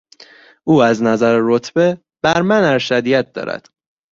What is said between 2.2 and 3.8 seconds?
بر من ارشدیت دارد.